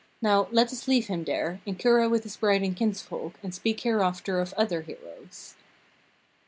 [0.19, 3.81] Now let us leave him there, and Kura with his bride and kinsfolk, and speak
[3.81, 5.53] hereafter of other heroes.